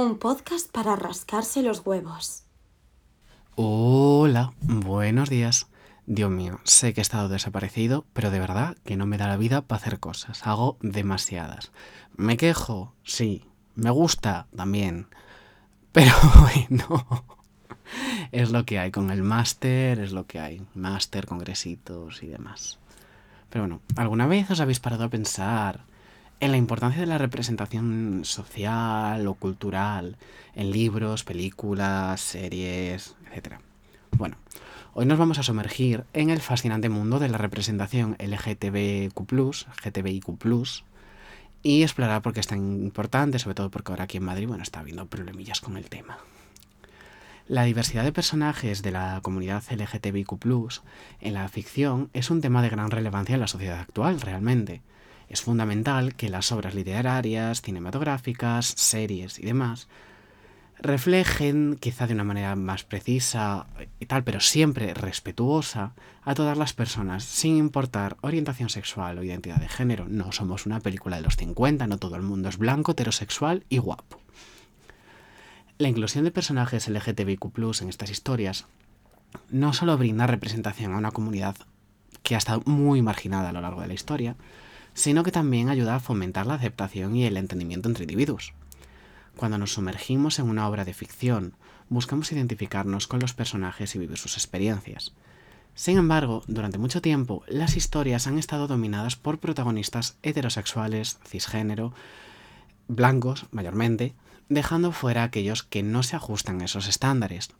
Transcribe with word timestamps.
Un 0.00 0.16
podcast 0.16 0.70
para 0.70 0.94
rascarse 0.94 1.60
los 1.60 1.84
huevos. 1.84 2.44
Hola, 3.56 4.52
buenos 4.60 5.28
días. 5.28 5.66
Dios 6.06 6.30
mío, 6.30 6.60
sé 6.62 6.94
que 6.94 7.00
he 7.00 7.02
estado 7.02 7.28
desaparecido, 7.28 8.06
pero 8.12 8.30
de 8.30 8.38
verdad 8.38 8.76
que 8.84 8.96
no 8.96 9.06
me 9.06 9.18
da 9.18 9.26
la 9.26 9.36
vida 9.36 9.62
para 9.62 9.80
hacer 9.80 9.98
cosas. 9.98 10.46
Hago 10.46 10.78
demasiadas. 10.82 11.72
¿Me 12.16 12.36
quejo? 12.36 12.94
Sí. 13.02 13.44
¿Me 13.74 13.90
gusta? 13.90 14.46
También. 14.54 15.08
Pero 15.92 16.12
bueno, 16.42 17.24
es 18.30 18.52
lo 18.52 18.64
que 18.64 18.78
hay 18.78 18.92
con 18.92 19.10
el 19.10 19.24
máster, 19.24 19.98
es 19.98 20.12
lo 20.12 20.28
que 20.28 20.38
hay. 20.38 20.64
Máster, 20.76 21.26
congresitos 21.26 22.22
y 22.22 22.28
demás. 22.28 22.78
Pero 23.50 23.64
bueno, 23.64 23.80
¿alguna 23.96 24.28
vez 24.28 24.48
os 24.48 24.60
habéis 24.60 24.78
parado 24.78 25.02
a 25.02 25.10
pensar 25.10 25.86
en 26.40 26.50
la 26.50 26.56
importancia 26.56 27.00
de 27.00 27.06
la 27.06 27.18
representación 27.18 28.22
social 28.24 29.26
o 29.26 29.34
cultural 29.34 30.16
en 30.54 30.70
libros, 30.70 31.24
películas, 31.24 32.20
series, 32.20 33.16
etc. 33.34 33.54
Bueno, 34.12 34.36
hoy 34.94 35.06
nos 35.06 35.18
vamos 35.18 35.38
a 35.38 35.42
sumergir 35.42 36.04
en 36.12 36.30
el 36.30 36.40
fascinante 36.40 36.88
mundo 36.88 37.18
de 37.18 37.28
la 37.28 37.38
representación 37.38 38.16
LGTBQ, 38.18 39.18
y 41.62 41.82
explorar 41.82 42.22
por 42.22 42.32
qué 42.32 42.40
es 42.40 42.46
tan 42.46 42.82
importante, 42.82 43.38
sobre 43.38 43.54
todo 43.54 43.70
porque 43.70 43.92
ahora 43.92 44.04
aquí 44.04 44.18
en 44.18 44.24
Madrid, 44.24 44.46
bueno, 44.46 44.62
está 44.62 44.80
habiendo 44.80 45.06
problemillas 45.06 45.60
con 45.60 45.76
el 45.76 45.88
tema. 45.88 46.18
La 47.48 47.64
diversidad 47.64 48.04
de 48.04 48.12
personajes 48.12 48.82
de 48.82 48.90
la 48.90 49.20
comunidad 49.22 49.64
LGTBIQ 49.70 50.32
en 51.20 51.34
la 51.34 51.48
ficción 51.48 52.10
es 52.12 52.30
un 52.30 52.40
tema 52.40 52.62
de 52.62 52.68
gran 52.68 52.90
relevancia 52.90 53.34
en 53.34 53.40
la 53.40 53.48
sociedad 53.48 53.80
actual, 53.80 54.20
realmente. 54.20 54.82
Es 55.28 55.42
fundamental 55.42 56.14
que 56.14 56.28
las 56.28 56.52
obras 56.52 56.74
literarias, 56.74 57.62
cinematográficas, 57.62 58.66
series 58.66 59.38
y 59.38 59.42
demás 59.42 59.88
reflejen, 60.80 61.76
quizá 61.80 62.06
de 62.06 62.14
una 62.14 62.24
manera 62.24 62.54
más 62.56 62.84
precisa 62.84 63.66
y 63.98 64.06
tal, 64.06 64.24
pero 64.24 64.40
siempre 64.40 64.94
respetuosa, 64.94 65.92
a 66.22 66.34
todas 66.34 66.56
las 66.56 66.72
personas, 66.72 67.24
sin 67.24 67.56
importar 67.56 68.16
orientación 68.20 68.68
sexual 68.68 69.18
o 69.18 69.22
identidad 69.22 69.56
de 69.56 69.68
género. 69.68 70.06
No 70.08 70.30
somos 70.32 70.66
una 70.66 70.80
película 70.80 71.16
de 71.16 71.22
los 71.22 71.36
50, 71.36 71.86
no 71.86 71.98
todo 71.98 72.16
el 72.16 72.22
mundo 72.22 72.48
es 72.48 72.58
blanco, 72.58 72.92
heterosexual 72.92 73.64
y 73.68 73.78
guapo. 73.78 74.20
La 75.78 75.88
inclusión 75.88 76.24
de 76.24 76.30
personajes 76.30 76.88
LGTBIQ 76.88 77.82
en 77.82 77.88
estas 77.88 78.10
historias 78.10 78.66
no 79.50 79.72
solo 79.72 79.96
brinda 79.98 80.26
representación 80.26 80.92
a 80.92 80.98
una 80.98 81.10
comunidad 81.10 81.56
que 82.22 82.34
ha 82.34 82.38
estado 82.38 82.62
muy 82.66 83.02
marginada 83.02 83.50
a 83.50 83.52
lo 83.52 83.60
largo 83.60 83.80
de 83.80 83.88
la 83.88 83.94
historia, 83.94 84.36
sino 84.98 85.22
que 85.22 85.30
también 85.30 85.68
ayuda 85.68 85.94
a 85.94 86.00
fomentar 86.00 86.46
la 86.48 86.54
aceptación 86.54 87.14
y 87.14 87.24
el 87.24 87.36
entendimiento 87.36 87.88
entre 87.88 88.02
individuos. 88.02 88.52
Cuando 89.36 89.56
nos 89.56 89.72
sumergimos 89.72 90.40
en 90.40 90.48
una 90.48 90.68
obra 90.68 90.84
de 90.84 90.92
ficción, 90.92 91.54
buscamos 91.88 92.32
identificarnos 92.32 93.06
con 93.06 93.20
los 93.20 93.32
personajes 93.32 93.94
y 93.94 94.00
vivir 94.00 94.18
sus 94.18 94.34
experiencias. 94.34 95.12
Sin 95.76 95.98
embargo, 95.98 96.42
durante 96.48 96.78
mucho 96.78 97.00
tiempo, 97.00 97.44
las 97.46 97.76
historias 97.76 98.26
han 98.26 98.38
estado 98.38 98.66
dominadas 98.66 99.14
por 99.14 99.38
protagonistas 99.38 100.16
heterosexuales, 100.24 101.20
cisgénero, 101.24 101.94
blancos 102.88 103.46
mayormente, 103.52 104.14
dejando 104.48 104.90
fuera 104.90 105.22
a 105.22 105.26
aquellos 105.26 105.62
que 105.62 105.84
no 105.84 106.02
se 106.02 106.16
ajustan 106.16 106.60
a 106.60 106.64
esos 106.64 106.88
estándares. 106.88 107.50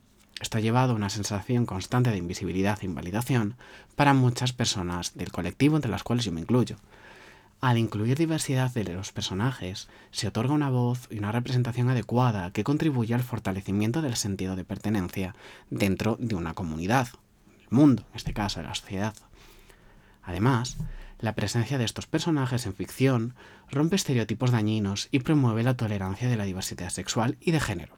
Esto 0.41 0.57
ha 0.57 0.61
llevado 0.61 0.91
a 0.91 0.95
una 0.97 1.09
sensación 1.09 1.65
constante 1.65 2.11
de 2.11 2.17
invisibilidad 2.17 2.79
e 2.81 2.85
invalidación 2.85 3.55
para 3.95 4.13
muchas 4.13 4.51
personas 4.51 5.15
del 5.15 5.31
colectivo, 5.31 5.77
entre 5.77 5.91
las 5.91 6.03
cuales 6.03 6.25
yo 6.25 6.33
me 6.33 6.41
incluyo. 6.41 6.75
Al 7.61 7.77
incluir 7.77 8.17
diversidad 8.17 8.73
de 8.73 8.85
los 8.85 9.11
personajes, 9.11 9.89
se 10.11 10.29
otorga 10.29 10.53
una 10.53 10.69
voz 10.69 11.07
y 11.11 11.17
una 11.17 11.33
representación 11.33 11.89
adecuada 11.89 12.51
que 12.51 12.63
contribuye 12.63 13.13
al 13.13 13.23
fortalecimiento 13.23 14.01
del 14.01 14.15
sentido 14.15 14.55
de 14.55 14.63
pertenencia 14.63 15.35
dentro 15.69 16.15
de 16.19 16.35
una 16.35 16.53
comunidad, 16.53 17.09
el 17.59 17.67
mundo, 17.69 18.05
en 18.11 18.15
este 18.15 18.33
caso, 18.33 18.61
la 18.61 18.75
sociedad. 18.75 19.13
Además, 20.23 20.77
la 21.19 21.35
presencia 21.35 21.77
de 21.77 21.83
estos 21.83 22.07
personajes 22.07 22.65
en 22.65 22.73
ficción 22.73 23.35
rompe 23.69 23.97
estereotipos 23.97 24.51
dañinos 24.51 25.09
y 25.11 25.19
promueve 25.19 25.63
la 25.63 25.75
tolerancia 25.75 26.29
de 26.29 26.37
la 26.37 26.45
diversidad 26.45 26.89
sexual 26.91 27.37
y 27.41 27.51
de 27.51 27.59
género. 27.59 27.97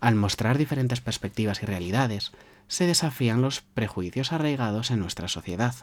Al 0.00 0.14
mostrar 0.14 0.56
diferentes 0.56 1.02
perspectivas 1.02 1.62
y 1.62 1.66
realidades, 1.66 2.32
se 2.68 2.86
desafían 2.86 3.42
los 3.42 3.60
prejuicios 3.60 4.32
arraigados 4.32 4.90
en 4.90 5.00
nuestra 5.00 5.28
sociedad. 5.28 5.74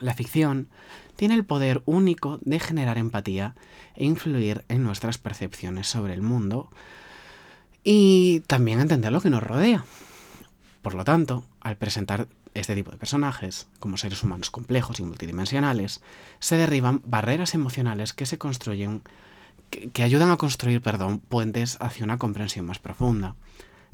La 0.00 0.14
ficción 0.14 0.68
tiene 1.16 1.34
el 1.34 1.44
poder 1.44 1.82
único 1.86 2.38
de 2.42 2.60
generar 2.60 2.98
empatía 2.98 3.54
e 3.94 4.04
influir 4.04 4.64
en 4.68 4.82
nuestras 4.82 5.18
percepciones 5.18 5.86
sobre 5.86 6.14
el 6.14 6.22
mundo 6.22 6.70
y 7.82 8.40
también 8.40 8.80
entender 8.80 9.12
lo 9.12 9.20
que 9.20 9.30
nos 9.30 9.42
rodea. 9.42 9.84
Por 10.82 10.94
lo 10.94 11.04
tanto, 11.04 11.44
al 11.60 11.76
presentar 11.76 12.28
este 12.54 12.74
tipo 12.74 12.90
de 12.90 12.96
personajes 12.96 13.68
como 13.80 13.96
seres 13.96 14.22
humanos 14.22 14.50
complejos 14.50 15.00
y 15.00 15.04
multidimensionales, 15.04 16.00
se 16.38 16.56
derriban 16.56 17.02
barreras 17.04 17.54
emocionales 17.54 18.12
que 18.12 18.26
se 18.26 18.38
construyen, 18.38 19.02
que, 19.70 20.02
ayudan 20.02 20.30
a 20.30 20.36
construir, 20.36 20.80
perdón, 20.80 21.20
puentes 21.20 21.76
hacia 21.80 22.04
una 22.04 22.18
comprensión 22.18 22.66
más 22.66 22.78
profunda. 22.78 23.34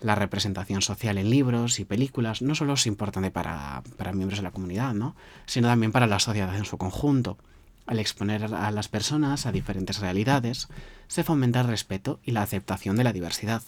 La 0.03 0.17
representación 0.17 0.83
social 0.83 1.17
en 1.17 1.31
libros 1.31 1.79
y 1.79 1.85
películas 1.85 2.43
no 2.43 2.57
solo 2.57 2.75
es 2.75 2.87
importante 2.87 3.31
para, 3.31 3.83
miembros 4.13 4.41
de 4.41 4.43
la 4.43 4.51
comunidad, 4.51 4.95
¿no? 4.95 5.15
sino 5.47 5.69
también 5.69 5.93
para 5.93 6.09
la 6.09 6.19
sociedad 6.19 6.57
en 6.57 6.65
su 6.65 6.77
conjunto. 6.77 7.39
Al 7.87 8.01
exponer 8.01 8.53
a 8.53 8.71
las 8.73 8.89
personas 8.89 9.47
a 9.47 9.53
diferentes 9.53 10.01
realidades, 10.01 10.69
se 11.07 11.23
fomenta 11.23 11.61
el 11.61 11.69
respeto 11.69 12.19
y 12.25 12.33
la 12.33 12.43
aceptación 12.43 12.97
de 12.97 13.05
la 13.05 13.13
diversidad. 13.13 13.63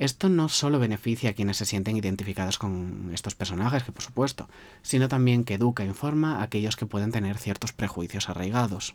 Esto 0.00 0.28
no 0.28 0.48
solo 0.48 0.78
beneficia 0.80 1.30
a 1.30 1.32
quienes 1.34 1.56
se 1.56 1.66
sienten 1.66 1.96
identificados 1.96 2.58
con 2.58 3.10
estos 3.12 3.34
personajes, 3.34 3.82
que 3.84 3.92
por 3.92 4.02
supuesto, 4.02 4.48
sino 4.82 5.08
también 5.08 5.44
que 5.44 5.54
educa 5.54 5.84
e 5.84 5.86
informa 5.86 6.38
a 6.38 6.42
aquellos 6.44 6.76
que 6.76 6.86
pueden 6.86 7.12
tener 7.12 7.38
ciertos 7.38 7.72
prejuicios 7.72 8.28
arraigados. 8.28 8.94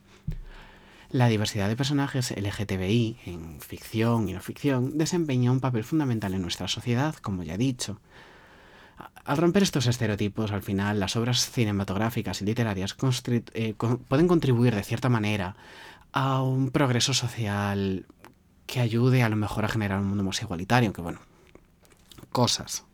La 1.13 1.28
diversidad 1.28 1.69
de 1.69 1.75
personajes 1.75 2.31
LGTBI 2.35 3.19
en 3.28 3.62
ficción 3.62 4.28
y 4.28 4.34
no 4.34 4.41
ficción 4.41 4.97
desempeña 4.97 5.51
un 5.51 5.59
papel 5.59 5.84
fundamental 5.84 6.34
en 6.34 6.41
nuestra 6.41 6.68
sociedad, 6.68 7.13
como 7.18 7.44
ya 7.44 7.53
he 7.53 7.57
dicho. 7.59 8.00
Al 9.23 9.38
romper 9.38 9.62
estos 9.62 9.85
estereotipos, 9.85 10.52
al 10.52 10.63
final, 10.63 11.00
las 11.00 11.16
obras 11.16 11.52
cinematográficas 11.52 12.41
y 12.41 12.46
literarias 12.46 12.97
eh, 13.53 13.75
pueden 14.07 14.28
contribuir 14.28 14.73
de 14.73 14.81
cierta 14.81 15.07
manera 15.07 15.56
a 16.13 16.41
un 16.41 16.72
progreso 16.72 17.13
social 17.13 18.07
que 18.66 18.79
ayude 18.79 19.22
a 19.22 19.29
lo 19.29 19.35
mejor 19.35 19.66
a 19.66 19.69
generar 19.69 20.00
un 20.00 20.07
mundo 20.07 20.23
más 20.23 20.41
igualitario, 20.41 20.88
aunque 20.88 21.03
bueno, 21.03 21.19
cosas. 22.31 22.85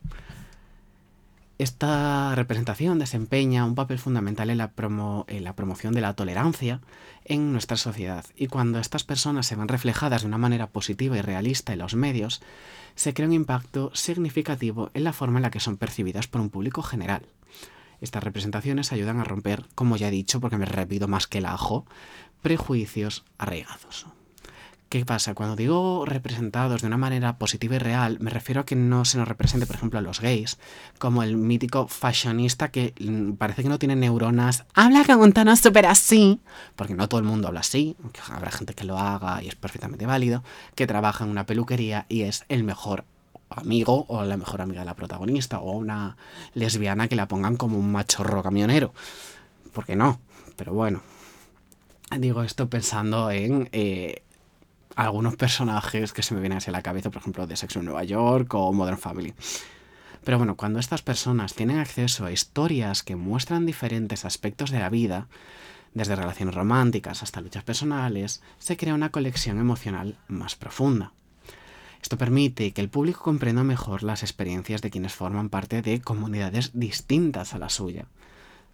Esta 1.59 2.33
representación 2.35 2.99
desempeña 2.99 3.65
un 3.65 3.75
papel 3.75 3.99
fundamental 3.99 4.49
en 4.49 4.57
la, 4.57 4.71
promoción 4.71 5.93
de 5.93 5.99
la 5.99 6.13
tolerancia 6.13 6.79
en 7.25 7.51
nuestra 7.51 7.75
sociedad 7.75 8.23
y 8.37 8.47
cuando 8.47 8.79
estas 8.79 9.03
personas 9.03 9.45
se 9.45 9.57
ven 9.57 9.67
reflejadas 9.67 10.21
de 10.21 10.29
una 10.29 10.37
manera 10.37 10.67
positiva 10.67 11.17
y 11.17 11.21
realista 11.21 11.73
en 11.73 11.79
los 11.79 11.95
medios, 11.95 12.41
se 12.95 13.13
crea 13.13 13.27
un 13.27 13.33
impacto 13.33 13.91
significativo 13.93 14.89
en 14.93 15.03
la 15.03 15.11
forma 15.11 15.39
en 15.39 15.43
la 15.43 15.51
que 15.51 15.59
son 15.59 15.75
percibidas 15.75 16.27
por 16.27 16.39
un 16.39 16.49
público 16.49 16.81
general. 16.81 17.23
Estas 17.99 18.23
representaciones 18.23 18.93
ayudan 18.93 19.19
a 19.19 19.25
romper, 19.25 19.65
como 19.75 19.97
ya 19.97 20.07
he 20.07 20.11
dicho, 20.11 20.39
porque 20.39 20.55
me 20.55 20.65
repito 20.65 21.09
más 21.09 21.27
que 21.27 21.39
el 21.39 21.45
ajo, 21.45 21.85
prejuicios 22.41 23.25
arraigados. 23.37 24.07
¿Qué 24.89 25.05
pasa? 25.05 25.35
Cuando 25.35 25.55
digo 25.55 26.03
representados 26.07 26.81
de 26.81 26.87
una 26.87 26.97
manera 26.97 27.37
positiva 27.37 27.75
y 27.75 27.77
real, 27.77 28.17
me 28.21 28.31
refiero 28.31 28.61
a 28.61 28.65
que 28.65 28.75
no 28.75 29.05
se 29.05 29.19
nos 29.19 29.27
represente, 29.27 29.67
por 29.67 29.75
ejemplo, 29.75 29.99
a 29.99 30.01
los 30.01 30.19
gays, 30.19 30.57
como 30.97 31.21
el 31.21 31.37
mítico 31.37 31.87
fashionista 31.87 32.71
que 32.71 32.95
mm, 32.99 33.33
parece 33.33 33.61
que 33.61 33.69
no 33.69 33.77
tiene 33.77 33.95
neuronas, 33.95 34.65
habla 34.73 35.05
con 35.05 35.19
un 35.19 35.31
tono 35.31 35.55
súper 35.55 35.85
así, 35.85 36.41
porque 36.75 36.95
no 36.95 37.07
todo 37.07 37.19
el 37.19 37.27
mundo 37.27 37.47
habla 37.47 37.59
así, 37.59 37.97
habrá 38.31 38.49
gente 38.49 38.73
que 38.73 38.83
lo 38.83 38.97
haga 38.97 39.43
y 39.43 39.49
es 39.49 39.55
perfectamente 39.55 40.07
válido, 40.07 40.43
que 40.73 40.87
trabaja 40.87 41.23
en 41.23 41.29
una 41.29 41.45
peluquería 41.45 42.07
y 42.09 42.21
es 42.21 42.45
el 42.49 42.63
mejor 42.63 43.05
amigo 43.51 44.05
o 44.07 44.23
la 44.23 44.37
mejor 44.37 44.59
amiga 44.59 44.79
de 44.79 44.87
la 44.87 44.95
protagonista, 44.95 45.59
o 45.59 45.73
una 45.73 46.17
lesbiana 46.55 47.07
que 47.07 47.15
la 47.15 47.27
pongan 47.27 47.57
como 47.57 47.77
un 47.77 47.91
machorro 47.91 48.41
camionero. 48.41 48.91
¿Por 49.71 49.85
qué 49.85 49.95
no? 49.95 50.19
Pero 50.55 50.73
bueno, 50.73 51.03
digo 52.17 52.41
esto 52.41 52.67
pensando 52.71 53.29
en... 53.29 53.69
Eh, 53.71 54.23
algunos 54.95 55.35
personajes 55.35 56.13
que 56.13 56.23
se 56.23 56.33
me 56.33 56.41
vienen 56.41 56.57
hacia 56.57 56.73
la 56.73 56.81
cabeza, 56.81 57.09
por 57.09 57.21
ejemplo, 57.21 57.47
de 57.47 57.55
Sexo 57.55 57.79
en 57.79 57.85
Nueva 57.85 58.03
York 58.03 58.53
o 58.53 58.73
Modern 58.73 58.97
Family. 58.97 59.33
Pero 60.23 60.37
bueno, 60.37 60.55
cuando 60.55 60.79
estas 60.79 61.01
personas 61.01 61.53
tienen 61.53 61.77
acceso 61.77 62.25
a 62.25 62.31
historias 62.31 63.03
que 63.03 63.15
muestran 63.15 63.65
diferentes 63.65 64.25
aspectos 64.25 64.71
de 64.71 64.79
la 64.79 64.89
vida, 64.89 65.27
desde 65.93 66.15
relaciones 66.15 66.55
románticas 66.55 67.23
hasta 67.23 67.41
luchas 67.41 67.63
personales, 67.63 68.41
se 68.59 68.77
crea 68.77 68.93
una 68.93 69.09
colección 69.09 69.59
emocional 69.59 70.17
más 70.27 70.55
profunda. 70.55 71.13
Esto 72.01 72.17
permite 72.17 72.71
que 72.71 72.81
el 72.81 72.89
público 72.89 73.23
comprenda 73.23 73.63
mejor 73.63 74.03
las 74.03 74.23
experiencias 74.23 74.81
de 74.81 74.89
quienes 74.89 75.13
forman 75.13 75.49
parte 75.49 75.81
de 75.81 75.99
comunidades 76.01 76.71
distintas 76.73 77.53
a 77.53 77.59
la 77.59 77.69
suya. 77.69 78.05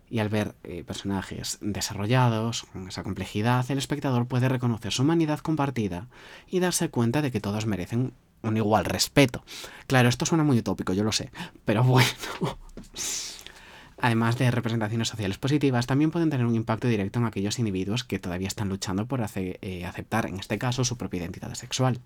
Y 0.09 0.19
al 0.19 0.29
ver 0.29 0.55
eh, 0.63 0.83
personajes 0.83 1.57
desarrollados, 1.61 2.63
con 2.71 2.87
esa 2.87 3.03
complejidad, 3.03 3.69
el 3.69 3.77
espectador 3.77 4.27
puede 4.27 4.49
reconocer 4.49 4.93
su 4.93 5.01
humanidad 5.01 5.39
compartida 5.39 6.07
y 6.47 6.59
darse 6.59 6.89
cuenta 6.89 7.21
de 7.21 7.31
que 7.31 7.41
todos 7.41 7.65
merecen 7.65 8.13
un 8.43 8.57
igual 8.57 8.85
respeto. 8.85 9.43
Claro, 9.87 10.09
esto 10.09 10.25
suena 10.25 10.43
muy 10.43 10.59
utópico, 10.59 10.93
yo 10.93 11.03
lo 11.03 11.11
sé, 11.11 11.31
pero 11.65 11.83
bueno. 11.85 12.07
Además 13.97 14.37
de 14.37 14.51
representaciones 14.51 15.07
sociales 15.07 15.37
positivas, 15.37 15.87
también 15.87 16.11
pueden 16.11 16.29
tener 16.29 16.45
un 16.45 16.55
impacto 16.55 16.87
directo 16.87 17.19
en 17.19 17.25
aquellos 17.25 17.59
individuos 17.59 18.03
que 18.03 18.19
todavía 18.19 18.47
están 18.47 18.69
luchando 18.69 19.07
por 19.07 19.25
eh, 19.35 19.85
aceptar, 19.85 20.27
en 20.27 20.39
este 20.39 20.57
caso, 20.57 20.83
su 20.83 20.97
propia 20.97 21.21
identidad 21.21 21.53
sexual 21.55 21.99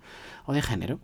o 0.46 0.54
de 0.54 0.62
género. 0.62 1.00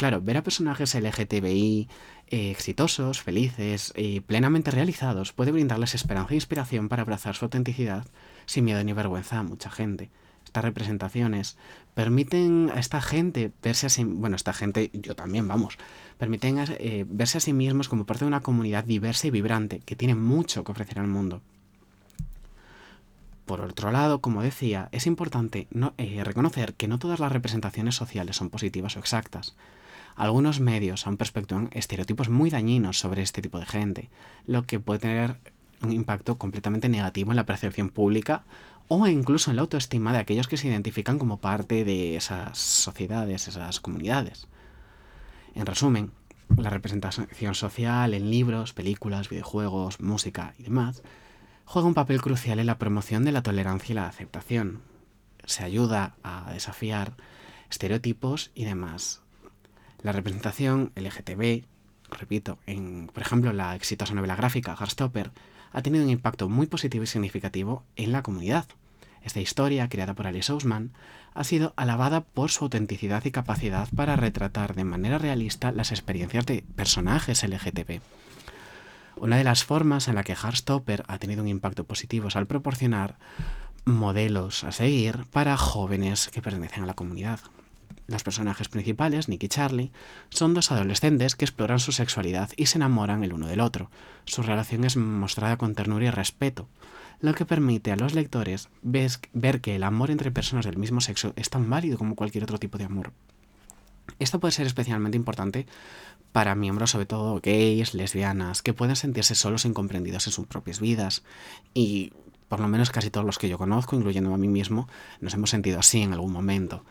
Claro, 0.00 0.22
ver 0.22 0.38
a 0.38 0.42
personajes 0.42 0.94
LGTBI 0.94 1.86
eh, 2.28 2.50
exitosos, 2.50 3.20
felices 3.20 3.92
y 3.94 4.20
plenamente 4.20 4.70
realizados 4.70 5.34
puede 5.34 5.52
brindarles 5.52 5.94
esperanza 5.94 6.32
e 6.32 6.36
inspiración 6.36 6.88
para 6.88 7.02
abrazar 7.02 7.34
su 7.34 7.44
autenticidad 7.44 8.06
sin 8.46 8.64
miedo 8.64 8.82
ni 8.82 8.94
vergüenza 8.94 9.38
a 9.38 9.42
mucha 9.42 9.68
gente. 9.68 10.08
Estas 10.46 10.64
representaciones 10.64 11.58
permiten 11.92 12.70
a 12.74 12.80
esta 12.80 13.02
gente 13.02 13.52
verse 13.62 13.88
a 13.88 13.90
sí, 13.90 14.04
bueno, 14.04 14.36
esta 14.36 14.54
gente, 14.54 14.90
yo 14.94 15.14
también, 15.14 15.46
vamos, 15.46 15.76
permiten 16.16 16.56
eh, 16.78 17.04
verse 17.06 17.36
a 17.36 17.42
sí 17.42 17.52
mismos 17.52 17.90
como 17.90 18.06
parte 18.06 18.24
de 18.24 18.28
una 18.28 18.40
comunidad 18.40 18.84
diversa 18.84 19.26
y 19.26 19.30
vibrante 19.30 19.80
que 19.80 19.96
tiene 19.96 20.14
mucho 20.14 20.64
que 20.64 20.72
ofrecer 20.72 20.98
al 20.98 21.08
mundo. 21.08 21.42
Por 23.44 23.60
otro 23.60 23.92
lado, 23.92 24.22
como 24.22 24.40
decía, 24.40 24.88
es 24.92 25.06
importante 25.06 25.68
eh, 25.98 26.24
reconocer 26.24 26.72
que 26.72 26.88
no 26.88 26.98
todas 26.98 27.20
las 27.20 27.32
representaciones 27.32 27.96
sociales 27.96 28.36
son 28.36 28.48
positivas 28.48 28.96
o 28.96 29.00
exactas. 29.00 29.54
Algunos 30.16 30.60
medios 30.60 31.06
han 31.06 31.16
perspectivado 31.16 31.68
estereotipos 31.72 32.28
muy 32.28 32.50
dañinos 32.50 32.98
sobre 32.98 33.22
este 33.22 33.42
tipo 33.42 33.58
de 33.58 33.66
gente, 33.66 34.10
lo 34.46 34.64
que 34.64 34.80
puede 34.80 35.00
tener 35.00 35.36
un 35.82 35.92
impacto 35.92 36.38
completamente 36.38 36.88
negativo 36.88 37.32
en 37.32 37.36
la 37.36 37.46
percepción 37.46 37.88
pública 37.88 38.44
o 38.88 39.06
incluso 39.06 39.50
en 39.50 39.56
la 39.56 39.62
autoestima 39.62 40.12
de 40.12 40.18
aquellos 40.18 40.48
que 40.48 40.56
se 40.56 40.68
identifican 40.68 41.18
como 41.18 41.40
parte 41.40 41.84
de 41.84 42.16
esas 42.16 42.58
sociedades, 42.58 43.48
esas 43.48 43.80
comunidades. 43.80 44.48
En 45.54 45.64
resumen, 45.64 46.12
la 46.56 46.70
representación 46.70 47.54
social 47.54 48.14
en 48.14 48.30
libros, 48.30 48.72
películas, 48.72 49.28
videojuegos, 49.28 50.00
música 50.00 50.54
y 50.58 50.64
demás 50.64 51.02
juega 51.64 51.86
un 51.86 51.94
papel 51.94 52.20
crucial 52.20 52.58
en 52.58 52.66
la 52.66 52.78
promoción 52.78 53.24
de 53.24 53.30
la 53.30 53.42
tolerancia 53.42 53.92
y 53.92 53.94
la 53.94 54.08
aceptación. 54.08 54.80
Se 55.44 55.62
ayuda 55.62 56.16
a 56.24 56.52
desafiar 56.52 57.12
estereotipos 57.70 58.50
y 58.56 58.64
demás, 58.64 59.22
la 60.02 60.12
representación 60.12 60.92
LGTB, 60.96 61.64
repito, 62.10 62.58
en, 62.66 63.08
por 63.12 63.22
ejemplo, 63.22 63.52
la 63.52 63.74
exitosa 63.74 64.14
novela 64.14 64.36
gráfica 64.36 64.76
Heartstopper, 64.78 65.30
ha 65.72 65.82
tenido 65.82 66.04
un 66.04 66.10
impacto 66.10 66.48
muy 66.48 66.66
positivo 66.66 67.04
y 67.04 67.06
significativo 67.06 67.84
en 67.96 68.12
la 68.12 68.22
comunidad. 68.22 68.66
Esta 69.22 69.40
historia, 69.40 69.88
creada 69.88 70.14
por 70.14 70.26
Alice 70.26 70.50
Ousman, 70.50 70.92
ha 71.34 71.44
sido 71.44 71.74
alabada 71.76 72.22
por 72.22 72.50
su 72.50 72.64
autenticidad 72.64 73.24
y 73.24 73.30
capacidad 73.30 73.88
para 73.94 74.16
retratar 74.16 74.74
de 74.74 74.84
manera 74.84 75.18
realista 75.18 75.72
las 75.72 75.90
experiencias 75.90 76.46
de 76.46 76.64
personajes 76.74 77.44
LGTB. 77.44 78.00
Una 79.16 79.36
de 79.36 79.44
las 79.44 79.64
formas 79.64 80.08
en 80.08 80.14
la 80.14 80.24
que 80.24 80.34
Heartstopper 80.34 81.04
ha 81.06 81.18
tenido 81.18 81.42
un 81.42 81.48
impacto 81.48 81.84
positivo 81.84 82.28
es 82.28 82.36
al 82.36 82.46
proporcionar 82.46 83.18
modelos 83.84 84.64
a 84.64 84.72
seguir 84.72 85.26
para 85.30 85.56
jóvenes 85.56 86.28
que 86.32 86.42
pertenecen 86.42 86.84
a 86.84 86.86
la 86.86 86.94
comunidad. 86.94 87.40
Los 88.10 88.24
personajes 88.24 88.68
principales, 88.68 89.28
Nick 89.28 89.44
y 89.44 89.48
Charlie, 89.48 89.92
son 90.30 90.52
dos 90.52 90.72
adolescentes 90.72 91.36
que 91.36 91.44
exploran 91.44 91.78
su 91.78 91.92
sexualidad 91.92 92.50
y 92.56 92.66
se 92.66 92.78
enamoran 92.78 93.22
el 93.22 93.32
uno 93.32 93.46
del 93.46 93.60
otro. 93.60 93.88
Su 94.24 94.42
relación 94.42 94.82
es 94.82 94.96
mostrada 94.96 95.56
con 95.56 95.76
ternura 95.76 96.06
y 96.06 96.10
respeto, 96.10 96.66
lo 97.20 97.34
que 97.34 97.44
permite 97.44 97.92
a 97.92 97.96
los 97.96 98.14
lectores 98.14 98.68
ver 98.82 99.60
que 99.60 99.76
el 99.76 99.84
amor 99.84 100.10
entre 100.10 100.32
personas 100.32 100.64
del 100.64 100.76
mismo 100.76 101.00
sexo 101.00 101.34
es 101.36 101.50
tan 101.50 101.70
válido 101.70 101.98
como 101.98 102.16
cualquier 102.16 102.42
otro 102.42 102.58
tipo 102.58 102.78
de 102.78 102.84
amor. 102.84 103.12
Esto 104.18 104.40
puede 104.40 104.50
ser 104.50 104.66
especialmente 104.66 105.16
importante 105.16 105.66
para 106.32 106.56
miembros, 106.56 106.90
sobre 106.90 107.06
todo 107.06 107.40
gays, 107.40 107.94
lesbianas, 107.94 108.60
que 108.60 108.74
pueden 108.74 108.96
sentirse 108.96 109.36
solos 109.36 109.64
e 109.64 109.68
incomprendidos 109.68 110.26
en 110.26 110.32
sus 110.32 110.48
propias 110.48 110.80
vidas. 110.80 111.22
Y 111.74 112.12
por 112.48 112.58
lo 112.58 112.66
menos 112.66 112.90
casi 112.90 113.10
todos 113.10 113.24
los 113.24 113.38
que 113.38 113.48
yo 113.48 113.56
conozco, 113.56 113.94
incluyendo 113.94 114.34
a 114.34 114.36
mí 114.36 114.48
mismo, 114.48 114.88
nos 115.20 115.34
hemos 115.34 115.50
sentido 115.50 115.78
así 115.78 116.02
en 116.02 116.12
algún 116.12 116.32
momento. 116.32 116.84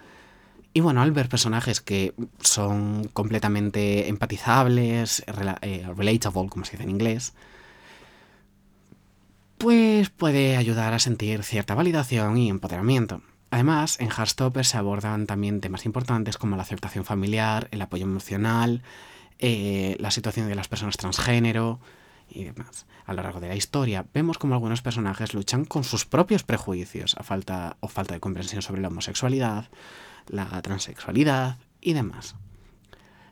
Y 0.73 0.81
bueno, 0.81 1.01
al 1.01 1.11
ver 1.11 1.29
personajes 1.29 1.81
que 1.81 2.13
son 2.41 3.09
completamente 3.13 4.07
empatizables, 4.07 5.23
eh, 5.61 5.87
relatable, 5.95 6.49
como 6.49 6.65
se 6.65 6.71
dice 6.73 6.83
en 6.83 6.91
inglés, 6.91 7.33
pues 9.57 10.09
puede 10.09 10.57
ayudar 10.57 10.93
a 10.93 10.99
sentir 10.99 11.43
cierta 11.43 11.75
validación 11.75 12.37
y 12.37 12.49
empoderamiento. 12.49 13.21
Además, 13.51 13.99
en 13.99 14.09
Heartstopper 14.09 14.65
se 14.65 14.77
abordan 14.77 15.25
también 15.25 15.59
temas 15.59 15.85
importantes 15.85 16.37
como 16.37 16.55
la 16.55 16.61
aceptación 16.61 17.03
familiar, 17.03 17.67
el 17.71 17.81
apoyo 17.81 18.03
emocional, 18.03 18.83
eh, 19.39 19.97
la 19.99 20.11
situación 20.11 20.47
de 20.47 20.55
las 20.55 20.67
personas 20.67 20.97
transgénero 20.97 21.79
y 22.29 22.43
demás. 22.43 22.85
A 23.05 23.13
lo 23.13 23.23
largo 23.23 23.39
de 23.39 23.47
la 23.47 23.55
historia 23.55 24.05
vemos 24.13 24.37
como 24.37 24.53
algunos 24.53 24.81
personajes 24.81 25.33
luchan 25.33 25.65
con 25.65 25.83
sus 25.83 26.05
propios 26.05 26.43
prejuicios 26.43 27.15
a 27.17 27.23
falta, 27.23 27.77
o 27.79 27.87
falta 27.87 28.13
de 28.13 28.19
comprensión 28.19 28.61
sobre 28.61 28.81
la 28.81 28.89
homosexualidad, 28.89 29.69
la 30.27 30.61
transexualidad 30.61 31.57
y 31.81 31.93
demás. 31.93 32.35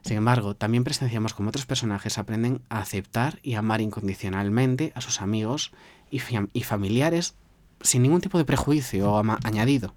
Sin 0.02 0.18
embargo, 0.18 0.56
también 0.56 0.84
presenciamos 0.84 1.34
como 1.34 1.50
otros 1.50 1.66
personajes 1.66 2.18
aprenden 2.18 2.62
a 2.70 2.80
aceptar 2.80 3.40
y 3.44 3.56
amar 3.56 3.82
incondicionalmente 3.82 4.94
a 4.96 5.02
sus 5.02 5.22
amigos 5.22 5.72
y, 6.10 6.22
y 6.54 6.64
familiares 6.64 7.36
sin 7.82 8.04
ningún 8.04 8.22
tipo 8.22 8.38
de 8.38 8.46
prejuicio 8.46 9.12
o 9.12 9.24
añadido. 9.44 9.94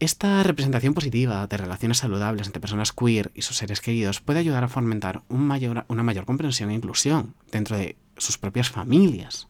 Esta 0.00 0.44
representación 0.44 0.94
positiva 0.94 1.44
de 1.48 1.56
relaciones 1.56 1.98
saludables 1.98 2.46
entre 2.46 2.60
personas 2.60 2.92
queer 2.92 3.32
y 3.34 3.42
sus 3.42 3.56
seres 3.56 3.80
queridos 3.80 4.20
puede 4.20 4.38
ayudar 4.38 4.62
a 4.62 4.68
fomentar 4.68 5.22
una 5.28 6.02
mayor 6.04 6.24
comprensión 6.24 6.70
e 6.70 6.74
inclusión 6.74 7.34
dentro 7.50 7.76
de 7.76 7.96
sus 8.16 8.38
propias 8.38 8.70
familias. 8.70 9.48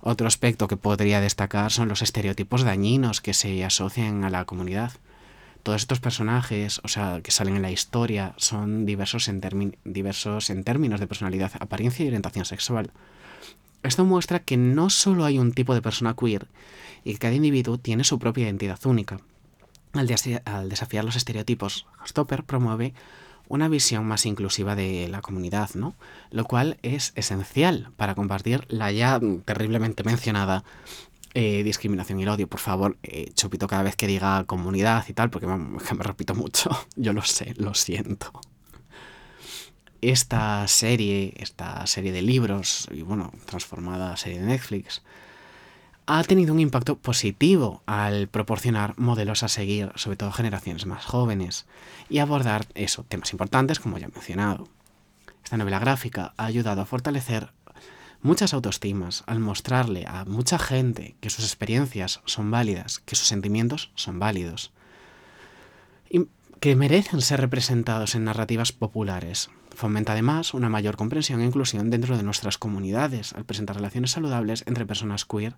Otro 0.00 0.26
aspecto 0.26 0.66
que 0.66 0.76
podría 0.76 1.20
destacar 1.20 1.70
son 1.70 1.88
los 1.88 2.02
estereotipos 2.02 2.64
dañinos 2.64 3.20
que 3.20 3.32
se 3.32 3.64
asocian 3.64 4.24
a 4.24 4.30
la 4.30 4.44
comunidad. 4.44 4.92
Todos 5.62 5.82
estos 5.82 6.00
personajes, 6.00 6.80
o 6.82 6.88
sea, 6.88 7.20
que 7.22 7.30
salen 7.30 7.54
en 7.56 7.62
la 7.62 7.70
historia, 7.70 8.34
son 8.38 8.86
diversos 8.86 9.28
en, 9.28 9.40
diversos 9.84 10.50
en 10.50 10.64
términos 10.64 10.98
de 10.98 11.06
personalidad, 11.06 11.52
apariencia 11.60 12.04
y 12.04 12.08
orientación 12.08 12.44
sexual. 12.44 12.90
Esto 13.82 14.04
muestra 14.04 14.40
que 14.40 14.56
no 14.56 14.90
solo 14.90 15.24
hay 15.24 15.38
un 15.38 15.52
tipo 15.52 15.74
de 15.74 15.82
persona 15.82 16.14
queer 16.14 16.48
y 17.04 17.12
que 17.12 17.18
cada 17.18 17.34
individuo 17.34 17.78
tiene 17.78 18.04
su 18.04 18.18
propia 18.18 18.44
identidad 18.44 18.78
única. 18.86 19.20
Al, 19.92 20.06
desafiar 20.68 21.04
los 21.04 21.16
estereotipos, 21.16 21.86
Stopper 22.06 22.44
promueve 22.44 22.94
una 23.48 23.68
visión 23.68 24.06
más 24.06 24.26
inclusiva 24.26 24.76
de 24.76 25.08
la 25.08 25.22
comunidad, 25.22 25.70
¿no? 25.74 25.94
Lo 26.30 26.44
cual 26.44 26.78
es 26.82 27.12
esencial 27.14 27.90
para 27.96 28.14
compartir 28.14 28.66
la 28.68 28.92
ya 28.92 29.18
terriblemente 29.44 30.04
mencionada 30.04 30.64
eh, 31.34 31.62
discriminación 31.62 32.20
y 32.20 32.24
el 32.24 32.28
odio. 32.28 32.48
Por 32.48 32.60
favor, 32.60 32.98
eh, 33.02 33.30
chupito 33.34 33.66
cada 33.66 33.82
vez 33.82 33.96
que 33.96 34.06
diga 34.06 34.44
comunidad 34.44 35.04
y 35.08 35.14
tal, 35.14 35.30
porque 35.30 35.46
me 35.46 36.04
repito 36.04 36.34
mucho. 36.34 36.70
Yo 36.96 37.12
lo 37.12 37.22
sé, 37.22 37.54
lo 37.56 37.74
siento. 37.74 38.32
Esta 40.00 40.66
serie, 40.68 41.34
esta 41.38 41.86
serie 41.86 42.12
de 42.12 42.22
libros, 42.22 42.88
y 42.92 43.02
bueno, 43.02 43.32
transformada 43.46 44.16
serie 44.16 44.40
de 44.40 44.46
Netflix, 44.46 45.02
ha 46.06 46.22
tenido 46.24 46.54
un 46.54 46.60
impacto 46.60 46.96
positivo 46.96 47.82
al 47.84 48.28
proporcionar 48.28 48.98
modelos 48.98 49.42
a 49.42 49.48
seguir, 49.48 49.92
sobre 49.96 50.16
todo 50.16 50.32
generaciones 50.32 50.86
más 50.86 51.04
jóvenes, 51.04 51.66
y 52.08 52.18
abordar 52.18 52.66
eso, 52.74 53.04
temas 53.04 53.32
importantes 53.32 53.80
como 53.80 53.98
ya 53.98 54.06
he 54.06 54.10
mencionado. 54.10 54.68
Esta 55.44 55.56
novela 55.56 55.80
gráfica 55.80 56.32
ha 56.36 56.46
ayudado 56.46 56.80
a 56.80 56.86
fortalecer 56.86 57.50
muchas 58.22 58.54
autoestimas 58.54 59.24
al 59.26 59.40
mostrarle 59.40 60.04
a 60.06 60.24
mucha 60.24 60.58
gente 60.58 61.16
que 61.20 61.30
sus 61.30 61.44
experiencias 61.44 62.20
son 62.24 62.50
válidas, 62.50 63.00
que 63.00 63.16
sus 63.16 63.28
sentimientos 63.28 63.90
son 63.94 64.18
válidos, 64.18 64.72
y 66.08 66.26
que 66.60 66.76
merecen 66.76 67.20
ser 67.20 67.40
representados 67.40 68.14
en 68.14 68.24
narrativas 68.24 68.72
populares. 68.72 69.50
Fomenta 69.78 70.10
además 70.10 70.54
una 70.54 70.68
mayor 70.68 70.96
comprensión 70.96 71.40
e 71.40 71.44
inclusión 71.44 71.88
dentro 71.88 72.16
de 72.16 72.24
nuestras 72.24 72.58
comunidades 72.58 73.32
al 73.34 73.44
presentar 73.44 73.76
relaciones 73.76 74.10
saludables 74.10 74.64
entre 74.66 74.84
personas 74.84 75.24
queer 75.24 75.54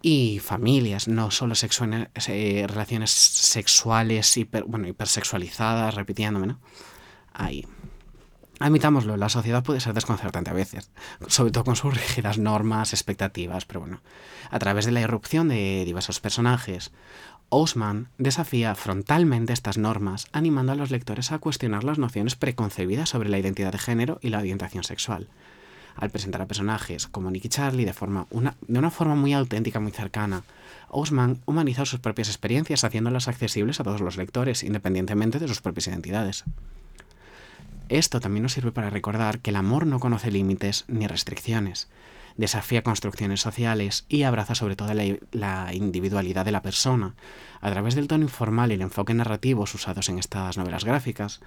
y 0.00 0.38
familias, 0.38 1.08
no 1.08 1.32
solo 1.32 1.56
relaciones 1.56 3.10
sexuales, 3.10 4.36
hiper, 4.36 4.62
bueno, 4.62 4.86
hipersexualizadas, 4.86 5.96
repitiéndome, 5.96 6.46
¿no? 6.46 6.60
Ahí. 7.32 7.66
Admitámoslo, 8.60 9.16
la 9.16 9.28
sociedad 9.28 9.64
puede 9.64 9.80
ser 9.80 9.94
desconcertante 9.94 10.50
a 10.50 10.54
veces, 10.54 10.92
sobre 11.26 11.50
todo 11.50 11.64
con 11.64 11.74
sus 11.74 11.94
rígidas 11.94 12.38
normas, 12.38 12.92
expectativas, 12.92 13.64
pero 13.64 13.80
bueno, 13.80 14.02
a 14.50 14.58
través 14.60 14.86
de 14.86 14.92
la 14.92 15.00
irrupción 15.00 15.48
de 15.48 15.82
diversos 15.84 16.20
personajes, 16.20 16.92
Osman 17.48 18.08
desafía 18.18 18.74
frontalmente 18.74 19.52
estas 19.52 19.78
normas, 19.78 20.26
animando 20.32 20.72
a 20.72 20.74
los 20.74 20.90
lectores 20.90 21.30
a 21.30 21.38
cuestionar 21.38 21.84
las 21.84 21.98
nociones 21.98 22.34
preconcebidas 22.34 23.10
sobre 23.10 23.28
la 23.28 23.38
identidad 23.38 23.70
de 23.70 23.78
género 23.78 24.18
y 24.20 24.30
la 24.30 24.38
orientación 24.38 24.82
sexual. 24.82 25.28
Al 25.94 26.10
presentar 26.10 26.42
a 26.42 26.46
personajes 26.46 27.06
como 27.06 27.30
Nick 27.30 27.44
y 27.44 27.48
Charlie 27.48 27.84
de, 27.84 27.94
una, 28.30 28.90
forma 28.90 29.14
muy 29.14 29.32
auténtica, 29.32 29.78
muy 29.78 29.92
cercana, 29.92 30.42
Osman 30.88 31.40
humaniza 31.46 31.86
sus 31.86 32.00
propias 32.00 32.28
experiencias 32.28 32.82
haciéndolas 32.82 33.28
accesibles 33.28 33.78
a 33.78 33.84
todos 33.84 34.00
los 34.00 34.16
lectores, 34.16 34.64
independientemente 34.64 35.38
de 35.38 35.48
sus 35.48 35.62
propias 35.62 35.86
identidades. 35.86 36.44
Esto 37.88 38.20
también 38.20 38.42
nos 38.42 38.52
sirve 38.52 38.72
para 38.72 38.90
recordar 38.90 39.38
que 39.38 39.50
el 39.50 39.56
amor 39.56 39.86
no 39.86 40.00
conoce 40.00 40.32
límites 40.32 40.84
ni 40.88 41.06
restricciones, 41.06 41.88
desafía 42.36 42.82
construcciones 42.82 43.40
sociales 43.40 44.06
y 44.08 44.24
abraza 44.24 44.56
sobre 44.56 44.74
todo 44.74 44.92
la, 44.92 45.72
individualidad 45.72 46.44
de 46.44 46.52
la 46.52 46.62
persona. 46.62 47.14
A 47.60 47.70
través 47.70 47.94
del 47.94 48.08
tono 48.08 48.24
informal 48.24 48.72
y 48.72 48.74
el 48.74 48.82
enfoque 48.82 49.14
narrativo 49.14 49.62
usados 49.62 50.08
en 50.08 50.18
estas 50.18 50.56
novelas 50.56 50.84
gráficas, 50.84 51.40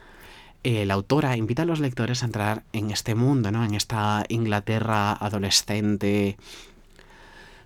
la 0.63 0.93
autora 0.93 1.35
invita 1.35 1.63
a 1.63 1.65
los 1.65 1.79
lectores 1.79 2.23
a 2.23 2.25
entrar 2.25 2.63
en 2.73 2.91
este 2.91 3.15
mundo, 3.15 3.51
¿no? 3.51 3.63
en 3.65 3.75
esta 3.75 4.25
Inglaterra 4.29 5.13
adolescente, 5.13 6.37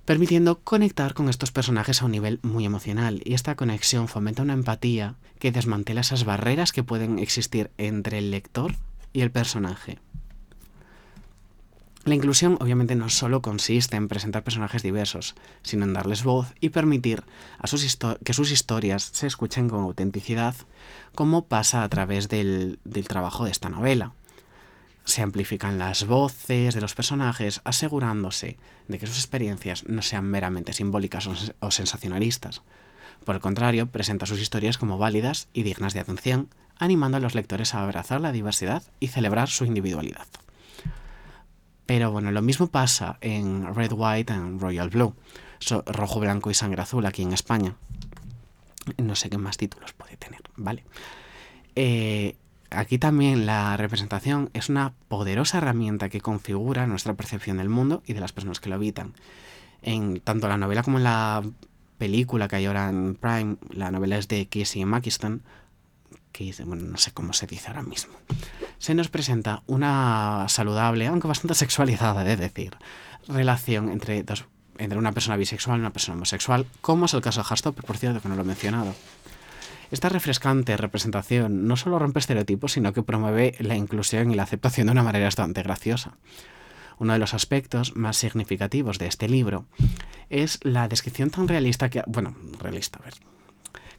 permitiendo 0.05 0.59
conectar 0.59 1.13
con 1.13 1.29
estos 1.29 1.51
personajes 1.51 2.01
a 2.01 2.05
un 2.05 2.11
nivel 2.11 2.39
muy 2.43 2.65
emocional. 2.65 3.21
Y 3.25 3.33
esta 3.33 3.55
conexión 3.55 4.07
fomenta 4.07 4.43
una 4.43 4.53
empatía 4.53 5.15
que 5.39 5.51
desmantela 5.51 6.01
esas 6.01 6.25
barreras 6.25 6.71
que 6.71 6.83
pueden 6.83 7.19
existir 7.19 7.71
entre 7.77 8.17
el 8.17 8.31
lector 8.31 8.75
y 9.13 9.21
el 9.21 9.31
personaje. 9.31 9.99
La 12.05 12.15
inclusión 12.15 12.57
obviamente 12.59 12.95
no 12.95 13.09
solo 13.09 13.41
consiste 13.41 13.95
en 13.95 14.09
presentar 14.09 14.43
personajes 14.43 14.83
diversos, 14.83 15.35
sino 15.61 15.85
en 15.85 15.93
darles 15.93 16.25
voz 16.25 16.53
y 16.59 16.69
permitir 16.69 17.23
que 18.25 18.33
sus 18.33 18.51
historias 18.51 19.03
se 19.13 19.25
escuchen 19.25 19.69
con 19.69 19.83
autenticidad, 19.83 20.53
como 21.15 21.45
pasa 21.45 21.81
a 21.81 21.87
través 21.87 22.27
del 22.27 22.77
trabajo 23.07 23.45
de 23.45 23.51
esta 23.51 23.69
novela. 23.69 24.11
Se 25.05 25.21
amplifican 25.21 25.77
las 25.77 26.05
voces 26.05 26.73
de 26.73 26.81
los 26.81 26.95
personajes, 26.95 27.61
asegurándose 27.63 28.57
de 28.87 28.99
que 28.99 29.07
sus 29.07 29.17
experiencias 29.17 29.85
no 29.87 30.01
sean 30.01 30.25
meramente 30.25 30.73
simbólicas 30.73 31.27
o 31.59 31.71
sensacionalistas. 31.71 32.61
Por 33.25 33.35
el 33.35 33.41
contrario, 33.41 33.87
presenta 33.87 34.25
sus 34.25 34.39
historias 34.39 34.77
como 34.77 34.97
válidas 34.97 35.47
y 35.53 35.63
dignas 35.63 35.93
de 35.93 36.01
atención, 36.01 36.49
animando 36.77 37.17
a 37.17 37.21
los 37.21 37.35
lectores 37.35 37.73
a 37.73 37.83
abrazar 37.83 38.21
la 38.21 38.31
diversidad 38.31 38.83
y 38.99 39.07
celebrar 39.07 39.49
su 39.49 39.65
individualidad. 39.65 40.27
Pero 41.85 42.11
bueno, 42.11 42.31
lo 42.31 42.41
mismo 42.41 42.67
pasa 42.67 43.17
en 43.21 43.73
Red, 43.75 43.91
White 43.93 44.31
and 44.31 44.61
Royal 44.61 44.89
Blue, 44.89 45.15
rojo, 45.85 46.19
blanco 46.19 46.49
y 46.49 46.53
sangre 46.53 46.81
azul 46.81 47.05
aquí 47.05 47.21
en 47.23 47.33
España. 47.33 47.75
No 48.97 49.15
sé 49.15 49.29
qué 49.29 49.37
más 49.37 49.57
títulos 49.57 49.93
puede 49.93 50.17
tener, 50.17 50.41
¿vale? 50.55 50.83
Eh, 51.75 52.35
aquí 52.73 52.97
también 52.97 53.45
la 53.45 53.77
representación 53.77 54.49
es 54.53 54.69
una 54.69 54.93
poderosa 55.07 55.59
herramienta 55.59 56.09
que 56.09 56.21
configura 56.21 56.87
nuestra 56.87 57.13
percepción 57.13 57.57
del 57.57 57.69
mundo 57.69 58.03
y 58.05 58.13
de 58.13 58.19
las 58.19 58.33
personas 58.33 58.59
que 58.59 58.69
lo 58.69 58.75
habitan. 58.75 59.13
En 59.81 60.19
tanto 60.19 60.47
la 60.47 60.57
novela 60.57 60.83
como 60.83 60.97
en 60.97 61.03
la 61.03 61.43
película 61.97 62.47
que 62.47 62.57
hay 62.57 62.65
ahora 62.65 62.89
en 62.89 63.15
Prime, 63.15 63.57
la 63.71 63.91
novela 63.91 64.17
es 64.17 64.27
de 64.27 64.47
Casey 64.47 64.85
Mackiston, 64.85 65.43
que 66.31 66.53
bueno, 66.65 66.83
no 66.83 66.97
sé 66.97 67.11
cómo 67.11 67.33
se 67.33 67.47
dice 67.47 67.67
ahora 67.67 67.83
mismo 67.83 68.13
se 68.83 68.95
nos 68.95 69.07
presenta 69.07 69.63
una 69.65 70.45
saludable, 70.49 71.07
aunque 71.07 71.25
bastante 71.25 71.55
sexualizada, 71.55 72.25
de 72.25 72.35
decir, 72.35 72.75
relación 73.29 73.89
entre, 73.89 74.23
dos, 74.23 74.43
entre 74.77 74.97
una 74.97 75.13
persona 75.13 75.37
bisexual 75.37 75.77
y 75.77 75.79
una 75.79 75.91
persona 75.91 76.17
homosexual, 76.17 76.65
como 76.81 77.05
es 77.05 77.13
el 77.13 77.21
caso 77.21 77.39
de 77.39 77.47
Heartstopper, 77.47 77.85
por 77.85 77.95
cierto, 77.95 78.19
que 78.19 78.27
no 78.27 78.35
lo 78.35 78.41
he 78.41 78.45
mencionado. 78.45 78.93
Esta 79.93 80.09
refrescante 80.09 80.75
representación 80.75 81.67
no 81.67 81.77
solo 81.77 81.99
rompe 81.99 82.17
estereotipos, 82.17 82.71
sino 82.71 82.93
que 82.93 83.03
promueve 83.03 83.55
la 83.59 83.75
inclusión 83.75 84.31
y 84.31 84.33
la 84.33 84.41
aceptación 84.41 84.87
de 84.87 84.91
una 84.93 85.03
manera 85.03 85.25
bastante 85.25 85.61
graciosa. 85.61 86.17
Uno 86.97 87.13
de 87.13 87.19
los 87.19 87.35
aspectos 87.35 87.95
más 87.95 88.17
significativos 88.17 88.97
de 88.97 89.05
este 89.05 89.29
libro 89.29 89.67
es 90.31 90.57
la 90.63 90.87
descripción 90.87 91.29
tan 91.29 91.47
realista 91.47 91.91
que, 91.91 92.01
bueno, 92.07 92.35
realista, 92.59 92.97
ver, 93.05 93.13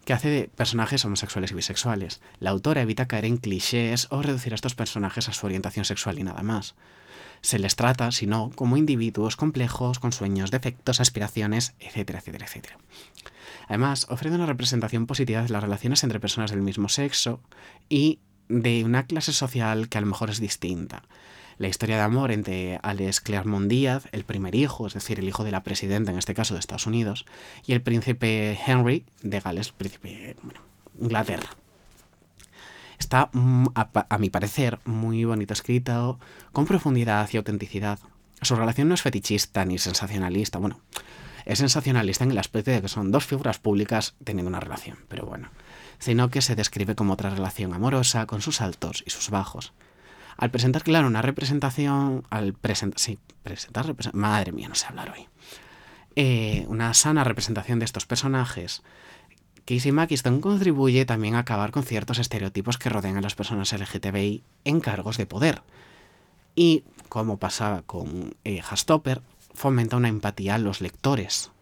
que 0.04 0.12
hace 0.12 0.30
de 0.30 0.48
personajes 0.48 1.04
homosexuales 1.04 1.52
y 1.52 1.54
bisexuales. 1.54 2.20
La 2.40 2.50
autora 2.50 2.82
evita 2.82 3.06
caer 3.06 3.26
en 3.26 3.36
clichés 3.36 4.08
o 4.10 4.20
reducir 4.20 4.52
a 4.52 4.56
estos 4.56 4.74
personajes 4.74 5.28
a 5.28 5.32
su 5.32 5.46
orientación 5.46 5.84
sexual 5.84 6.18
y 6.18 6.24
nada 6.24 6.42
más. 6.42 6.74
Se 7.40 7.60
les 7.60 7.76
trata, 7.76 8.10
si 8.10 8.26
no, 8.26 8.50
como 8.56 8.76
individuos 8.76 9.36
complejos, 9.36 10.00
con 10.00 10.10
sueños, 10.10 10.50
defectos, 10.50 11.00
aspiraciones, 11.00 11.74
etcétera, 11.78 12.18
etcétera, 12.18 12.46
etcétera. 12.46 12.78
Además, 13.68 14.06
ofrece 14.10 14.34
una 14.34 14.46
representación 14.46 15.06
positiva 15.06 15.42
de 15.42 15.48
las 15.48 15.62
relaciones 15.62 16.02
entre 16.04 16.20
personas 16.20 16.50
del 16.50 16.62
mismo 16.62 16.88
sexo 16.88 17.40
y 17.88 18.20
de 18.48 18.84
una 18.84 19.06
clase 19.06 19.32
social 19.32 19.88
que 19.88 19.98
a 19.98 20.00
lo 20.00 20.06
mejor 20.06 20.30
es 20.30 20.40
distinta 20.40 21.02
la 21.58 21.68
historia 21.68 21.96
de 21.96 22.02
amor 22.02 22.32
entre 22.32 22.78
Alex 22.82 23.20
Claremont 23.20 23.68
Díaz, 23.68 24.08
el 24.12 24.24
primer 24.24 24.54
hijo, 24.54 24.86
es 24.86 24.94
decir, 24.94 25.18
el 25.18 25.28
hijo 25.28 25.44
de 25.44 25.50
la 25.50 25.62
presidenta, 25.62 26.10
en 26.10 26.18
este 26.18 26.34
caso 26.34 26.54
de 26.54 26.60
Estados 26.60 26.86
Unidos, 26.86 27.26
y 27.66 27.72
el 27.72 27.82
príncipe 27.82 28.58
Henry 28.66 29.04
de 29.22 29.40
Gales, 29.40 29.72
príncipe 29.72 30.36
bueno, 30.42 30.60
Inglaterra. 31.00 31.48
Está, 32.98 33.28
mm, 33.32 33.66
a, 33.74 34.18
mi 34.18 34.30
parecer, 34.30 34.78
muy 34.84 35.24
bonito 35.24 35.52
escrito, 35.52 36.18
con 36.52 36.64
profundidad 36.64 37.28
y 37.32 37.36
autenticidad. 37.36 37.98
Su 38.40 38.56
relación 38.56 38.88
no 38.88 38.94
es 38.94 39.02
fetichista 39.02 39.64
ni 39.64 39.78
sensacionalista, 39.78 40.58
bueno, 40.58 40.80
es 41.44 41.58
sensacionalista 41.58 42.24
en 42.24 42.30
el 42.30 42.38
aspecto 42.38 42.70
de 42.70 42.80
que 42.80 42.88
son 42.88 43.10
dos 43.10 43.24
figuras 43.24 43.58
públicas 43.58 44.14
teniendo 44.24 44.48
una 44.48 44.60
relación, 44.60 44.98
pero 45.08 45.26
bueno, 45.26 45.50
sino 45.98 46.30
que 46.30 46.42
se 46.42 46.56
describe 46.56 46.94
como 46.94 47.14
otra 47.14 47.30
relación 47.30 47.74
amorosa 47.74 48.26
con 48.26 48.40
sus 48.40 48.60
altos 48.60 49.02
y 49.06 49.10
sus 49.10 49.30
bajos, 49.30 49.72
al 50.36 50.50
presentar, 50.50 50.82
claro, 50.82 51.06
una 51.06 51.22
representación, 51.22 52.24
al 52.30 52.54
presentar, 52.54 52.98
sí, 52.98 53.18
presentar, 53.42 53.94
madre 54.12 54.52
mía, 54.52 54.68
no 54.68 54.74
sé 54.74 54.86
hablar 54.86 55.12
hoy, 55.16 55.28
eh, 56.16 56.64
una 56.68 56.94
sana 56.94 57.24
representación 57.24 57.78
de 57.78 57.84
estos 57.84 58.06
personajes, 58.06 58.82
Casey 59.64 59.92
Mackiston 59.92 60.40
contribuye 60.40 61.06
también 61.06 61.34
a 61.34 61.40
acabar 61.40 61.70
con 61.70 61.84
ciertos 61.84 62.18
estereotipos 62.18 62.76
que 62.76 62.90
rodean 62.90 63.16
a 63.16 63.22
las 63.22 63.34
personas 63.34 63.72
LGTBI 63.72 64.42
en 64.64 64.80
cargos 64.80 65.16
de 65.16 65.26
poder. 65.26 65.62
Y, 66.54 66.84
como 67.08 67.38
pasaba 67.38 67.82
con 67.82 68.36
eh, 68.44 68.60
Hastopper, 68.68 69.22
fomenta 69.54 69.96
una 69.96 70.08
empatía 70.08 70.56
a 70.56 70.58
los 70.58 70.80
lectores, 70.80 71.52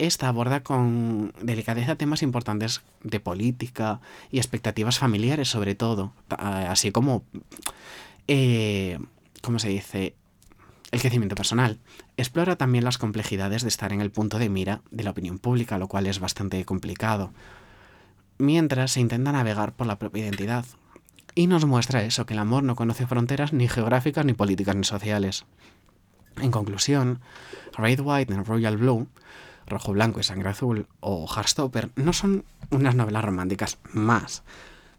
esta 0.00 0.28
aborda 0.28 0.62
con 0.62 1.32
delicadeza 1.42 1.96
temas 1.96 2.22
importantes 2.22 2.80
de 3.02 3.20
política 3.20 4.00
y 4.30 4.38
expectativas 4.38 4.98
familiares 4.98 5.48
sobre 5.48 5.74
todo, 5.74 6.12
así 6.38 6.90
como, 6.90 7.22
eh, 8.26 8.98
¿cómo 9.42 9.58
se 9.58 9.68
dice? 9.68 10.14
El 10.90 11.00
crecimiento 11.00 11.36
personal. 11.36 11.78
Explora 12.16 12.56
también 12.56 12.84
las 12.84 12.98
complejidades 12.98 13.62
de 13.62 13.68
estar 13.68 13.92
en 13.92 14.00
el 14.00 14.10
punto 14.10 14.38
de 14.38 14.48
mira 14.48 14.80
de 14.90 15.04
la 15.04 15.10
opinión 15.10 15.38
pública, 15.38 15.78
lo 15.78 15.86
cual 15.86 16.06
es 16.06 16.18
bastante 16.18 16.64
complicado, 16.64 17.32
mientras 18.38 18.92
se 18.92 19.00
intenta 19.00 19.32
navegar 19.32 19.74
por 19.74 19.86
la 19.86 19.98
propia 19.98 20.24
identidad. 20.24 20.64
Y 21.34 21.46
nos 21.46 21.64
muestra 21.64 22.02
eso, 22.02 22.26
que 22.26 22.34
el 22.34 22.40
amor 22.40 22.64
no 22.64 22.74
conoce 22.74 23.06
fronteras 23.06 23.52
ni 23.52 23.68
geográficas, 23.68 24.24
ni 24.24 24.32
políticas, 24.32 24.74
ni 24.74 24.84
sociales. 24.84 25.44
En 26.36 26.50
conclusión, 26.50 27.20
Red 27.76 28.00
White 28.00 28.32
and 28.32 28.46
Royal 28.46 28.76
Blue 28.76 29.08
Rojo 29.70 29.92
Blanco 29.92 30.20
y 30.20 30.24
Sangre 30.24 30.50
Azul 30.50 30.86
o 31.00 31.26
Heartstopper 31.26 31.90
no 31.96 32.12
son 32.12 32.44
unas 32.70 32.94
novelas 32.94 33.24
románticas 33.24 33.78
más, 33.92 34.42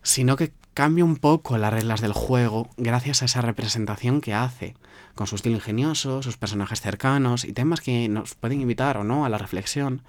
sino 0.01 0.35
que 0.35 0.53
cambia 0.73 1.05
un 1.05 1.17
poco 1.17 1.57
las 1.57 1.73
reglas 1.73 2.01
del 2.01 2.13
juego 2.13 2.69
gracias 2.77 3.21
a 3.21 3.25
esa 3.25 3.41
representación 3.41 4.21
que 4.21 4.33
hace, 4.33 4.75
con 5.13 5.27
su 5.27 5.35
estilo 5.35 5.55
ingenioso, 5.55 6.23
sus 6.23 6.37
personajes 6.37 6.81
cercanos 6.81 7.43
y 7.43 7.53
temas 7.53 7.81
que 7.81 8.07
nos 8.07 8.33
pueden 8.35 8.61
invitar 8.61 8.97
o 8.97 9.03
no 9.03 9.25
a 9.25 9.29
la 9.29 9.37
reflexión. 9.37 10.01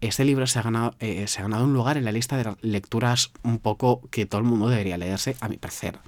Este 0.00 0.24
libro 0.24 0.46
se 0.46 0.58
ha, 0.58 0.62
ganado, 0.62 0.94
eh, 1.00 1.26
se 1.26 1.40
ha 1.40 1.44
ganado 1.44 1.64
un 1.64 1.72
lugar 1.72 1.96
en 1.96 2.04
la 2.04 2.12
lista 2.12 2.36
de 2.36 2.54
lecturas 2.60 3.32
un 3.42 3.58
poco 3.58 4.02
que 4.10 4.26
todo 4.26 4.40
el 4.40 4.46
mundo 4.46 4.68
debería 4.68 4.98
leerse, 4.98 5.36
a 5.40 5.48
mi 5.48 5.56
parecer. 5.56 5.98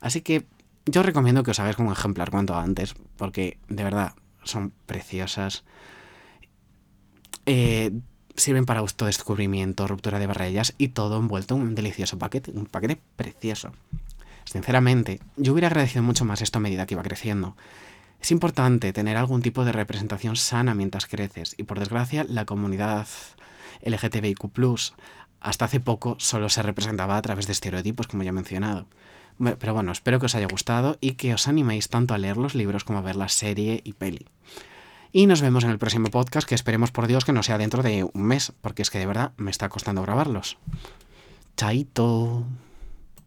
Así 0.00 0.22
que 0.22 0.44
yo 0.90 1.02
recomiendo 1.02 1.42
que 1.42 1.50
os 1.50 1.60
hagáis 1.60 1.76
como 1.76 1.92
ejemplar 1.92 2.30
cuanto 2.30 2.56
antes, 2.56 2.94
porque 3.16 3.58
de 3.68 3.84
verdad 3.84 4.14
son 4.44 4.72
preciosas 4.86 5.64
eh, 7.46 7.92
sirven 8.36 8.66
para 8.66 8.80
autodescubrimiento, 8.80 9.86
ruptura 9.88 10.18
de 10.18 10.26
barreras 10.26 10.74
y 10.78 10.88
todo 10.88 11.18
envuelto 11.18 11.56
en 11.56 11.62
un 11.62 11.74
delicioso 11.74 12.18
paquete, 12.18 12.52
un 12.52 12.66
paquete 12.66 13.00
precioso. 13.16 13.72
Sinceramente, 14.44 15.20
yo 15.36 15.52
hubiera 15.52 15.68
agradecido 15.68 16.02
mucho 16.02 16.24
más 16.24 16.40
esto 16.40 16.58
a 16.58 16.60
medida 16.60 16.86
que 16.86 16.94
iba 16.94 17.02
creciendo. 17.02 17.56
Es 18.20 18.30
importante 18.30 18.92
tener 18.92 19.16
algún 19.16 19.42
tipo 19.42 19.64
de 19.64 19.72
representación 19.72 20.36
sana 20.36 20.74
mientras 20.74 21.06
creces 21.06 21.54
y 21.56 21.64
por 21.64 21.78
desgracia 21.78 22.24
la 22.28 22.44
comunidad 22.44 23.06
LGTBIQ 23.82 24.50
hasta 25.40 25.64
hace 25.66 25.80
poco 25.80 26.16
solo 26.18 26.48
se 26.48 26.62
representaba 26.62 27.16
a 27.16 27.22
través 27.22 27.46
de 27.46 27.52
estereotipos 27.52 28.08
como 28.08 28.22
ya 28.24 28.30
he 28.30 28.32
mencionado. 28.32 28.86
Pero 29.38 29.74
bueno, 29.74 29.92
espero 29.92 30.18
que 30.18 30.26
os 30.26 30.34
haya 30.34 30.46
gustado 30.46 30.98
y 31.00 31.12
que 31.12 31.34
os 31.34 31.48
animéis 31.48 31.88
tanto 31.88 32.14
a 32.14 32.18
leer 32.18 32.36
los 32.36 32.54
libros 32.54 32.84
como 32.84 32.98
a 32.98 33.02
ver 33.02 33.16
la 33.16 33.28
serie 33.28 33.80
y 33.84 33.92
peli. 33.92 34.26
Y 35.12 35.26
nos 35.26 35.40
vemos 35.40 35.64
en 35.64 35.70
el 35.70 35.78
próximo 35.78 36.10
podcast, 36.10 36.46
que 36.46 36.54
esperemos 36.54 36.90
por 36.90 37.06
Dios 37.06 37.24
que 37.24 37.32
no 37.32 37.42
sea 37.42 37.58
dentro 37.58 37.82
de 37.82 38.04
un 38.04 38.22
mes, 38.22 38.52
porque 38.60 38.82
es 38.82 38.90
que 38.90 38.98
de 38.98 39.06
verdad 39.06 39.32
me 39.36 39.50
está 39.50 39.68
costando 39.68 40.02
grabarlos. 40.02 40.58
Chaito. 41.56 42.44